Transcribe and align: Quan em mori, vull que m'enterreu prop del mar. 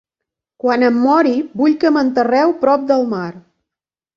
Quan 0.63 0.85
em 0.87 0.97
mori, 1.01 1.33
vull 1.61 1.75
que 1.85 1.91
m'enterreu 1.99 2.57
prop 2.65 2.89
del 2.93 3.07
mar. 3.13 3.25